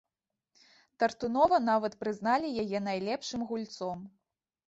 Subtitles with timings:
[1.03, 3.97] Тартунова нават прызнавалі яе найлепшым гульцом.